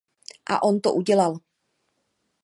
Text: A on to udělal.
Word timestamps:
A 0.45 0.59
on 0.63 0.81
to 0.81 0.93
udělal. 0.93 1.37